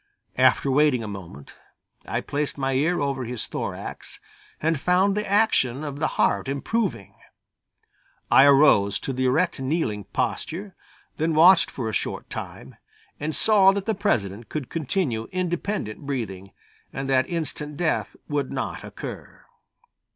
[0.39, 1.53] After waiting a moment
[2.07, 4.19] I placed my ear over his thorax
[4.59, 7.13] and found the action of the heart improving.
[8.31, 10.75] I arose to the erect kneeling posture,
[11.17, 12.77] then watched for a short time,
[13.19, 16.51] and saw that the President could continue independent breathing
[16.91, 19.45] and that instant death would not occur.